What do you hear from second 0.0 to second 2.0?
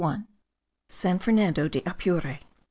18. SAN FERNANDO DE